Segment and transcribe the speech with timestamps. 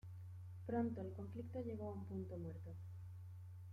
[0.65, 2.73] Pronto el conflicto llegó a un punto muerto.